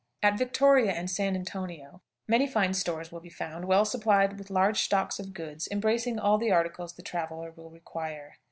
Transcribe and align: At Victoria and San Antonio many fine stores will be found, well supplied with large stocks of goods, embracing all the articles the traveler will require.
At 0.23 0.35
Victoria 0.35 0.93
and 0.93 1.11
San 1.11 1.35
Antonio 1.35 2.01
many 2.27 2.47
fine 2.47 2.73
stores 2.73 3.11
will 3.11 3.19
be 3.19 3.29
found, 3.29 3.65
well 3.65 3.85
supplied 3.85 4.39
with 4.39 4.49
large 4.49 4.81
stocks 4.81 5.19
of 5.19 5.31
goods, 5.31 5.67
embracing 5.71 6.17
all 6.17 6.39
the 6.39 6.51
articles 6.51 6.93
the 6.93 7.03
traveler 7.03 7.51
will 7.55 7.69
require. 7.69 8.37